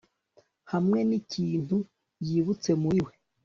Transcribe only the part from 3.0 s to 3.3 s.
we